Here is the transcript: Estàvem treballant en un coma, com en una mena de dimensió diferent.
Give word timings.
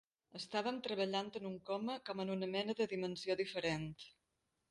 Estàvem 0.37 0.77
treballant 0.87 1.27
en 1.39 1.45
un 1.49 1.59
coma, 1.67 1.97
com 2.09 2.23
en 2.25 2.33
una 2.37 2.49
mena 2.55 2.77
de 2.81 2.89
dimensió 2.95 3.39
diferent. 3.43 3.87